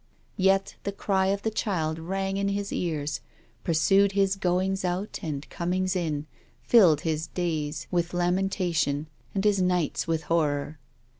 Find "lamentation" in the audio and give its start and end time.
8.11-9.05